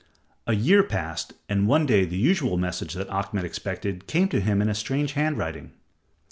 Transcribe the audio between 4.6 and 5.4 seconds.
a strange hand